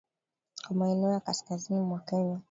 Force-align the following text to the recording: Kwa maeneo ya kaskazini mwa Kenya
Kwa 0.67 0.75
maeneo 0.75 1.11
ya 1.11 1.19
kaskazini 1.19 1.81
mwa 1.81 1.99
Kenya 1.99 2.39